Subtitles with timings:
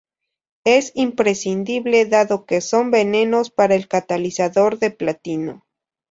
[0.65, 5.63] Es imprescindible dado que son venenos para el catalizador de platino.